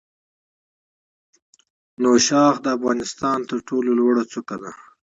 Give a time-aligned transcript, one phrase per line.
[2.03, 4.71] نوشاخ د افغانستان تر ټولو لوړه څوکه ده.